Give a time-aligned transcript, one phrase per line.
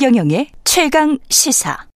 [0.00, 1.86] 최경영의 최강 시사.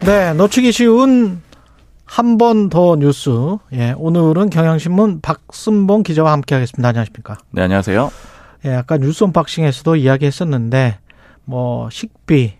[0.00, 1.42] 네, 놓치기 쉬운
[2.04, 3.30] 한 번 더 뉴스.
[3.72, 6.88] 예, 오늘은 경향신문 박순봉 기자와 함께 하겠습니다.
[6.88, 7.38] 안녕하십니까?
[7.52, 8.10] 네, 안녕하세요.
[8.66, 10.98] 예, 아까 뉴스 언박싱에서도 이야기했었는데
[11.44, 12.54] 뭐 식비,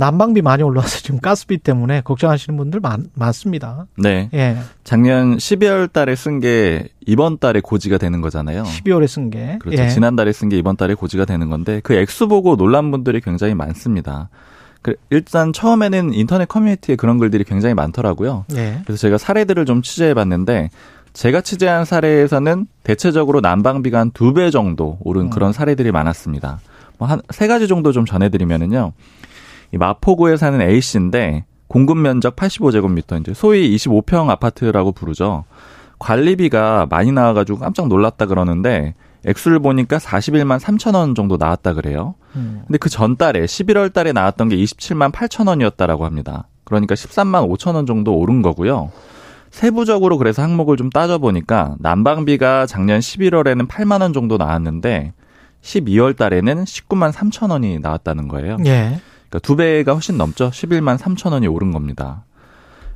[0.00, 3.86] 난방비 많이 올라와서 지금 가스비 때문에 걱정하시는 분들 많, 많습니다.
[3.98, 4.30] 네.
[4.32, 8.62] 예, 작년 12월 달에 쓴 게 이번 달에 고지가 되는 거잖아요.
[8.62, 9.58] 12월에 쓴 게.
[9.60, 9.82] 그렇죠.
[9.82, 9.88] 예.
[9.90, 14.30] 지난달에 쓴 게 이번 달에 고지가 되는 건데 그 액수 보고 놀란 분들이 굉장히 많습니다.
[14.80, 18.46] 그 일단 처음에는 인터넷 커뮤니티에 그런 글들이 굉장히 많더라고요.
[18.54, 18.80] 예.
[18.86, 20.70] 그래서 제가 사례들을 좀 취재해 봤는데
[21.12, 25.30] 제가 취재한 사례에서는 대체적으로 난방비가 한 두 배 정도 오른 음.
[25.30, 26.60] 그런 사례들이 많았습니다.
[26.98, 28.92] 뭐 한 세 가지 정도 좀 전해드리면은요.
[29.72, 35.44] 이 마포구에 사는 A 씨인데 공급 면적 85제곱미터 이제 소위 25평 아파트라고 부르죠.
[35.98, 38.94] 관리비가 많이 나와가지고 깜짝 놀랐다 그러는데
[39.26, 42.14] 액수를 보니까 41만 3천 원 정도 나왔다 그래요.
[42.34, 42.62] 음.
[42.66, 46.48] 근데 그 전달에 11월 달에 나왔던 게 27만 8천 원이었다라고 합니다.
[46.64, 48.90] 그러니까 13만 5천 원 정도 오른 거고요.
[49.50, 55.12] 세부적으로 그래서 항목을 좀 따져보니까 난방비가 작년 11월에는 8만 원 정도 나왔는데
[55.62, 58.56] 12월 달에는 19만 3천 원이 나왔다는 거예요.
[58.66, 59.00] 예.
[59.30, 60.50] 그러니까 두 배가 훨씬 넘죠.
[60.50, 62.24] 11만 3천 원이 오른 겁니다.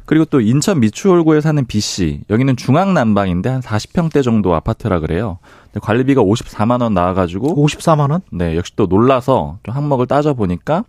[0.07, 5.39] 그리고 또 인천 미추홀구에 사는 B 씨 여기는 중앙 난방인데 한 40평대 정도 아파트라 그래요.
[5.73, 8.21] 근데 관리비가 54만 원 나와가지고 54만 원?
[8.31, 10.85] 네, 역시 또 놀라서 좀 항목을 따져 보니까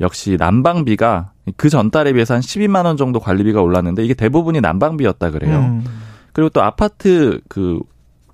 [0.00, 5.58] 역시 난방비가 그 전달에 비해서 한 12만 원 정도 관리비가 올랐는데 이게 대부분이 난방비였다 그래요.
[5.58, 5.84] 음.
[6.32, 7.80] 그리고 또 아파트 그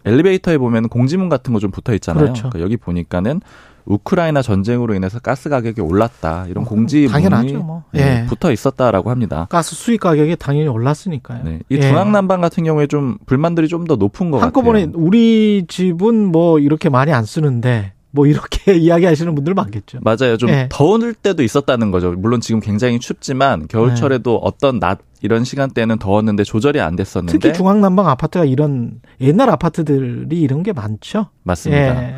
[0.04, 2.24] 엘리베이터에 보면 공지문 같은 거 좀 붙어 있잖아요.
[2.24, 2.50] 그렇죠.
[2.50, 3.40] 그러니까 여기 보니까는
[3.84, 7.84] 우크라이나 전쟁으로 인해서 가스 가격이 올랐다 이런 공지문이 어, 당연하죠, 뭐.
[7.92, 8.26] 네, 예.
[8.26, 9.46] 붙어 있었다라고 합니다.
[9.50, 11.42] 가스 수입 가격이 당연히 올랐으니까요.
[11.44, 11.80] 네, 이 예.
[11.80, 15.02] 중앙 난방 같은 경우에 좀 불만들이 좀 더 높은 것 한꺼번에 같아요.
[15.04, 19.98] 우리 집은 뭐 이렇게 많이 안 쓰는데 뭐 이렇게 이야기하시는 분들 많겠죠.
[20.02, 20.36] 맞아요.
[20.36, 20.68] 좀 예.
[20.70, 22.12] 더울 때도 있었다는 거죠.
[22.12, 28.06] 물론 지금 굉장히 춥지만 겨울철에도 어떤 낮 이런 시간대는 더웠는데 조절이 안 됐었는데 특히 중앙난방
[28.08, 31.26] 아파트가 이런 옛날 아파트들이 이런 게 많죠.
[31.42, 32.02] 맞습니다.
[32.04, 32.14] 예.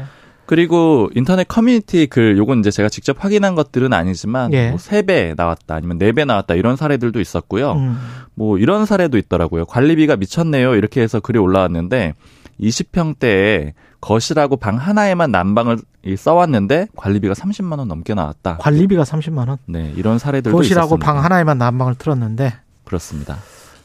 [0.47, 4.71] 그리고 인터넷 커뮤니티 글 요건 이제 제가 직접 확인한 것들은 아니지만 예.
[4.71, 7.73] 뭐 3배 나왔다 아니면 4배 나왔다 이런 사례들도 있었고요.
[7.73, 7.97] 음.
[8.35, 9.65] 뭐 이런 사례도 있더라고요.
[9.65, 10.75] 관리비가 미쳤네요.
[10.75, 12.15] 이렇게 해서 글이 올라왔는데
[12.61, 18.59] 20평대에 거실하고 방 하나에만 난방을 이 써왔는데 관리비가 30만 원 넘게 나왔다.
[18.59, 19.57] 관리비가 30만 원.
[19.67, 21.07] 네, 이런 사례들도 거실하고 있었습니다.
[21.07, 22.53] 방 하나에만 난방을 틀었는데
[22.85, 23.39] 그렇습니다.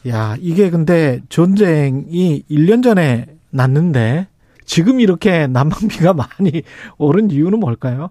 [0.08, 4.28] 야, 이게 근데 전쟁이 1년 전에 났는데
[4.70, 6.62] 지금 이렇게 난방비가 많이
[6.96, 8.10] 오른 이유는 뭘까요?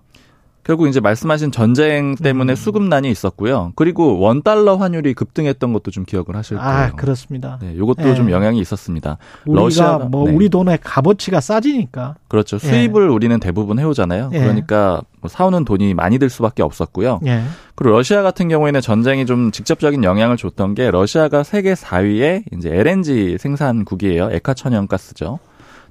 [0.65, 2.55] 결국 이제 말씀하신 전쟁 때문에 음.
[2.55, 3.71] 수급난이 있었고요.
[3.77, 6.69] 그리고 원 달러 환율이 급등했던 것도 좀 기억을 하실 거예요.
[6.69, 7.57] 아, 그렇습니다.
[7.61, 8.13] 네, 이것도 예.
[8.13, 9.17] 좀 영향이 있었습니다.
[9.47, 9.61] 우리가
[9.99, 10.35] 러시아가- 뭐 네.
[10.35, 12.15] 우리 돈의 값어치가 싸지니까.
[12.27, 12.57] 그렇죠.
[12.57, 12.67] 예.
[12.67, 14.29] 수입을 우리는 대부분 해오잖아요.
[14.33, 14.39] 예.
[14.39, 17.21] 그러니까 뭐 사오는 돈이 많이 들 수밖에 없었고요.
[17.25, 17.41] 예.
[17.75, 23.37] 그리고 러시아 같은 경우에는 전쟁이 좀 직접적인 영향을 줬던 게 러시아가 세계 4위의 이제 LNG
[23.39, 24.29] 생산국이에요.
[24.33, 25.39] 액화천연가스죠.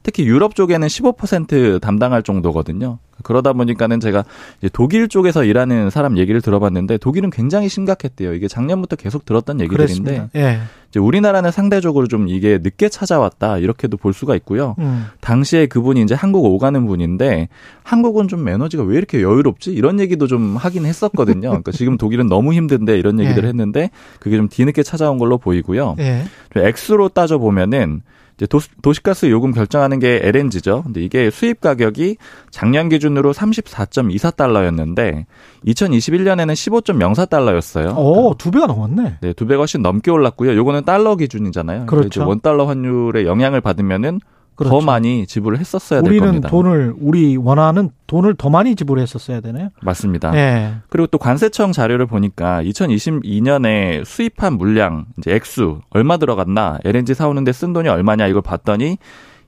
[0.02, 2.98] 특히 유럽 쪽에는 15% 담당할 정도거든요.
[3.22, 4.24] 그러다 보니까는 제가
[4.72, 8.32] 독일 쪽에서 일하는 사람 얘기를 들어봤는데 독일은 굉장히 심각했대요.
[8.34, 10.30] 이게 작년부터 계속 들었던 얘기들인데.
[10.36, 10.60] 예.
[10.88, 14.74] 이제 우리나라는 상대적으로 좀 이게 늦게 찾아왔다 이렇게도 볼 수가 있고요.
[14.78, 15.06] 음.
[15.20, 17.48] 당시에 그분이 이제 한국 오가는 분인데
[17.82, 21.48] 한국은 좀 에너지가 왜 이렇게 여유롭지 이런 얘기도 좀 하긴 했었거든요.
[21.50, 23.48] 그러니까 지금 독일은 너무 힘든데 이런 얘기들을 예.
[23.48, 25.96] 했는데 그게 좀 뒤늦게 찾아온 걸로 보이고요.
[25.98, 26.24] 예.
[26.54, 28.00] 좀 액수로 따져 보면은
[28.38, 30.84] 이제 도시, 도시 가스 요금 결정하는 게 LNG죠.
[30.84, 32.18] 근데 이게 수입 가격이
[32.50, 35.24] 작년 기준으로 34.24달러였는데
[35.66, 37.96] 2021년에는 15.04달러였어요.
[37.98, 39.18] 오, 두 배가 넘었네.
[39.20, 40.54] 네, 두 배가 훨씬 넘게 올랐고요.
[40.56, 41.86] 요거는 달러 기준이잖아요.
[41.86, 42.28] 그렇죠.
[42.28, 44.20] 원 달러 환율의 영향을 받으면은
[44.58, 44.80] 그렇죠.
[44.80, 46.48] 더 많이 지불을 했었어야 될 우리는 겁니다.
[46.48, 49.68] 돈을 우리 원하는 돈을 더 많이 지불했었어야 되나요?
[49.80, 50.34] 맞습니다.
[50.34, 50.74] 예.
[50.88, 57.72] 그리고 또 관세청 자료를 보니까 2022년에 수입한 물량 이제 액수 얼마 들어갔나 LNG 사오는데 쓴
[57.72, 58.98] 돈이 얼마냐 이걸 봤더니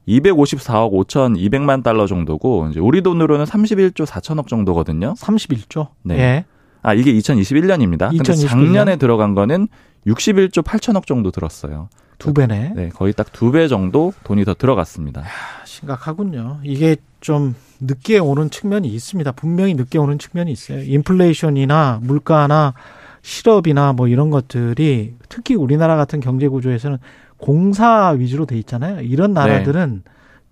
[0.07, 5.15] 254억 5,200만 달러 정도고 이제 우리 돈으로는 31조 4천억 정도거든요.
[5.15, 5.89] 31조.
[6.05, 6.19] 네.
[6.19, 6.45] 예.
[6.83, 8.11] 아 이게 2021년입니다.
[8.11, 8.49] 근데 2021년?
[8.49, 9.67] 작년에 들어간 거는
[10.07, 11.89] 61조 8천억 정도 들었어요.
[12.19, 12.73] 두 배네.
[12.75, 15.23] 네, 거의 딱 두 배 정도 돈이 더 들어갔습니다.
[15.23, 16.61] 아, 심각하군요.
[16.65, 19.33] 이게 좀 늦게 오는 측면이 있습니다.
[19.33, 20.83] 분명히 늦게 오는 측면이 있어요.
[20.83, 22.75] 인플레이션이나 물가나
[23.23, 26.99] 실업이나 뭐 이런 것들이 특히 우리나라 같은 경제 구조에서는
[27.39, 29.01] 공사 위주로 돼 있잖아요.
[29.01, 30.03] 이런 나라들은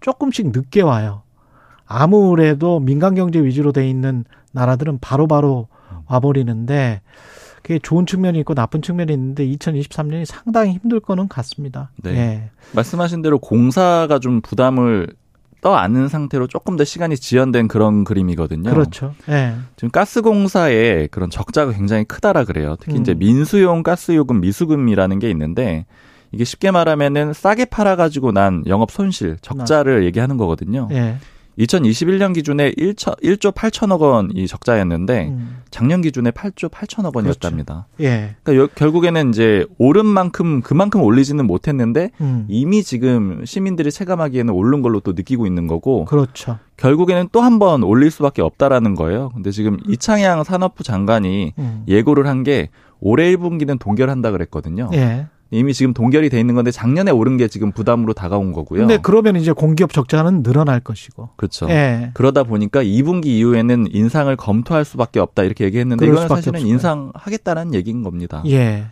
[0.01, 1.23] 조금씩 늦게 와요.
[1.87, 5.69] 아무래도 민간 경제 위주로 돼 있는 나라들은 바로바로
[6.07, 7.01] 와버리는데
[7.63, 11.91] 그게 좋은 측면이 있고 나쁜 측면이 있는데 2023년이 상당히 힘들 거는 같습니다.
[12.03, 12.11] 네.
[12.17, 12.51] 예.
[12.73, 15.09] 말씀하신 대로 공사가 좀 부담을
[15.61, 18.71] 떠안은 상태로 조금 더 시간이 지연된 그런 그림이거든요.
[18.71, 19.15] 그렇죠.
[19.29, 19.55] 예.
[19.77, 22.77] 지금 가스공사에 그런 적자가 굉장히 크다라 그래요.
[22.79, 23.03] 특히 음.
[23.03, 25.87] 이제 민수용 가스요금 미수금이라는 게 있는데
[26.31, 30.89] 이게 쉽게 말하면은 싸게 팔아가지고 난 영업 손실 적자를 얘기하는 거거든요.
[30.93, 31.17] 예.
[31.59, 35.59] 2021년 기준에 1조, 1조 8천억 원이 적자였는데 음.
[35.71, 37.87] 작년 기준에 8조 8천억 원이었답니다.
[38.01, 38.37] 예.
[38.43, 42.47] 그러니까 여- 결국에는 이제 오른 만큼 그만큼 올리지는 못했는데 음.
[42.49, 46.59] 이미 지금 시민들이 체감하기에는 오른 걸로 또 느끼고 있는 거고 그렇죠.
[46.77, 49.31] 결국에는 또 한 번 올릴 수밖에 없다라는 거예요.
[49.35, 51.85] 근데 지금 이창양 산업부 장관이 음.
[51.89, 52.69] 예고를 한 게
[53.01, 54.91] 올해 1분기는 동결한다 그랬거든요.
[54.93, 55.27] 예.
[55.51, 58.81] 이미 지금 동결이 돼 있는 건데 작년에 오른 게 지금 부담으로 다가온 거고요.
[58.81, 61.31] 근데 그러면 이제 공기업 적자는 늘어날 것이고.
[61.37, 61.69] 그렇죠.
[61.71, 62.11] 예.
[62.15, 68.03] 그러다 보니까 2분기 이후에는 인상을 검토할 수밖에 없다 이렇게 얘기했는데 수밖에 사실은 없을 인상하겠다는 얘기인
[68.03, 68.43] 겁니다.
[68.47, 68.87] 예.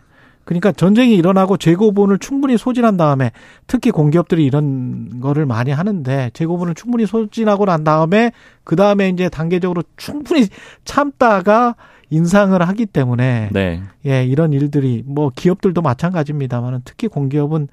[0.47, 3.31] 그러니까 전쟁이 일어나고 재고분을 충분히 소진한 다음에
[3.67, 8.31] 특히 공기업들이 이런 거를 많이 하는데 재고분을 충분히 소진하고 난 다음에
[8.63, 10.47] 그 다음에 이제 단계적으로 충분히
[10.85, 11.75] 참다가
[12.09, 13.81] 인상을 하기 때문에 네.
[14.05, 17.67] 예 이런 일들이 뭐 기업들도 마찬가지입니다만은 특히 공기업은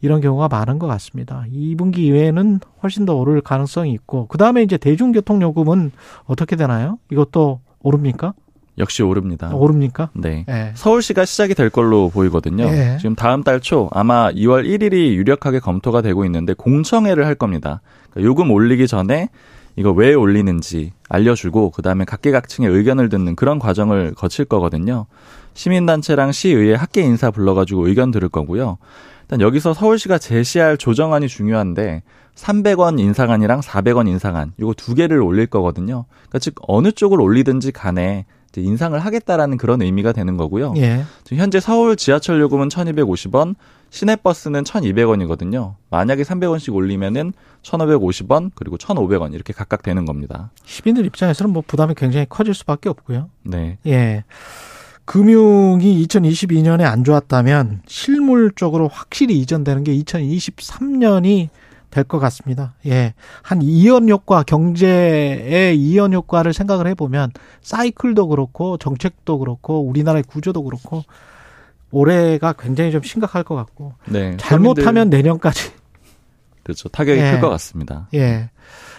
[0.00, 1.44] 이런 경우가 많은 것 같습니다.
[1.52, 5.90] 2분기 이후에는 훨씬 더 오를 가능성이 있고 그 다음에 이제 대중교통 요금은
[6.26, 6.98] 어떻게 되나요?
[7.10, 8.32] 이것도 오릅니까?
[8.78, 9.52] 역시 오릅니다.
[9.52, 10.10] 오릅니까?
[10.14, 10.44] 네.
[10.48, 10.70] 예.
[10.74, 12.62] 서울시가 시작이 될 걸로 보이거든요.
[12.64, 12.96] 예.
[13.00, 17.80] 지금 다음 달 초 아마 2월 1일이 유력하게 검토가 되고 있는데 공청회를 할 겁니다.
[18.10, 19.30] 그러니까 요금 올리기 전에
[19.78, 25.06] 이거 왜 올리는지 알려주고 그다음에 각계각층의 의견을 듣는 그런 과정을 거칠 거거든요.
[25.54, 28.78] 시민단체랑 시의회 학계 인사 불러가지고 의견 들을 거고요.
[29.22, 32.02] 일단 여기서 서울시가 제시할 조정안이 중요한데
[32.34, 36.06] 300원 인상안이랑 400원 인상안 요거 두 개를 올릴 거거든요.
[36.10, 38.26] 그러니까 즉 어느 쪽을 올리든지 간에
[38.56, 40.74] 인상을 하겠다라는 그런 의미가 되는 거고요.
[40.78, 41.04] 예.
[41.22, 43.54] 지금 현재 서울 지하철 요금은 1,250원,
[43.90, 45.74] 시내버스는 1,200원이거든요.
[45.90, 47.32] 만약에 300원씩 올리면은
[47.62, 50.50] 1,550원 그리고 1,500원 이렇게 각각 되는 겁니다.
[50.64, 53.30] 시민들 입장에서는 뭐 부담이 굉장히 커질 수밖에 없고요.
[53.44, 53.78] 네.
[53.86, 54.24] 예.
[55.04, 61.48] 금융이 2022년에 안 좋았다면 실물적으로 확실히 이전되는 게 2023년이
[61.90, 62.74] 될 것 같습니다.
[62.86, 63.14] 예.
[63.42, 67.30] 한 이연 효과, 경제의 이연 효과를 생각을 해보면
[67.62, 71.04] 사이클도 그렇고 정책도 그렇고 우리나라의 구조도 그렇고
[71.90, 74.36] 올해가 굉장히 좀 심각할 것 같고 네.
[74.38, 75.70] 잘못하면 내년까지
[76.62, 76.88] 그렇죠.
[76.90, 77.32] 타격이 예.
[77.32, 78.08] 클것 같습니다.
[78.14, 78.50] 예.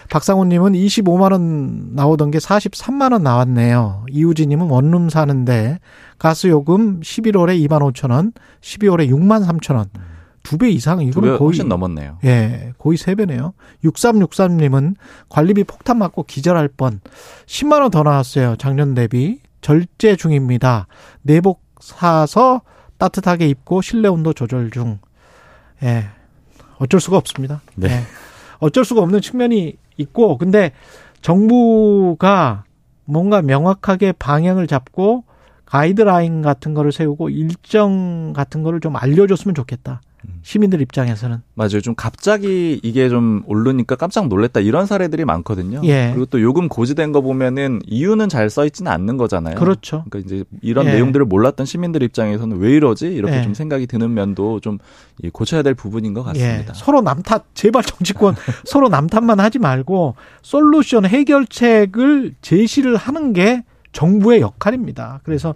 [0.08, 4.06] 박상훈님은 25만 원 나오던 게 43만 원 나왔네요.
[4.10, 5.78] 이우진님은 원룸 사는데
[6.18, 9.86] 가스 요금 11월에 2만 5천 원, 12월에 6만 3천 원,
[10.42, 12.18] 두 배 이상 이거는 거의 훨씬 넘었네요.
[12.24, 13.52] 예, 거의 세 배네요.
[13.84, 14.96] 6363님은
[15.28, 17.00] 관리비 폭탄 맞고 기절할 뻔.
[17.46, 18.56] 10만 원 더 나왔어요.
[18.56, 20.88] 작년 대비 절제 중입니다.
[21.22, 22.62] 내복 사서
[23.00, 24.98] 따뜻하게 입고 실내 온도 조절 중.
[25.82, 26.04] 예,
[26.78, 27.62] 어쩔 수가 없습니다.
[27.74, 27.88] 네.
[27.88, 28.00] 예.
[28.58, 30.72] 어쩔 수가 없는 측면이 있고, 근데
[31.22, 32.64] 정부가
[33.06, 35.24] 뭔가 명확하게 방향을 잡고
[35.64, 40.02] 가이드라인 같은 거를 세우고 일정 같은 거를 좀 알려줬으면 좋겠다.
[40.42, 41.42] 시민들 입장에서는.
[41.54, 41.80] 맞아요.
[41.80, 45.80] 좀 갑자기 이게 좀 오르니까 깜짝 놀랐다 이런 사례들이 많거든요.
[45.84, 46.10] 예.
[46.10, 49.54] 그리고 또 요금 고지된 거 보면은 이유는 잘 써 있지는 않는 거잖아요.
[49.54, 50.04] 그렇죠.
[50.10, 50.94] 그러니까 이제 이런 예.
[50.94, 53.42] 내용들을 몰랐던 시민들 입장에서는 왜 이러지 이렇게 예.
[53.42, 54.78] 좀 생각이 드는 면도 좀
[55.32, 56.40] 고쳐야 될 부분인 것 예.
[56.40, 56.74] 같습니다.
[56.74, 58.34] 서로 남탓, 제발 정치권
[58.66, 63.62] 서로 남탓만 하지 말고 솔루션 해결책을 제시를 하는 게
[63.92, 65.20] 정부의 역할입니다.
[65.24, 65.54] 그래서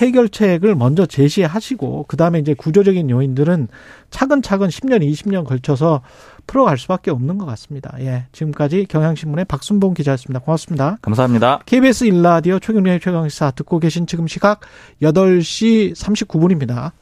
[0.00, 3.68] 해결책을 먼저 제시하시고 그다음에 이제 구조적인 요인들은
[4.10, 6.02] 차근차근 10년, 20년 걸쳐서
[6.46, 7.94] 풀어갈 수밖에 없는 것 같습니다.
[8.00, 8.24] 예.
[8.32, 10.40] 지금까지 경향신문의 박순봉 기자였습니다.
[10.40, 10.98] 고맙습니다.
[11.02, 11.60] 감사합니다.
[11.66, 14.60] KBS 일라디오 최경련의 최강시사 듣고 계신 지금 시각
[15.02, 16.92] 8시 39분입니다.